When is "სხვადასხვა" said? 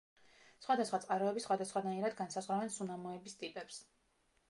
0.65-0.99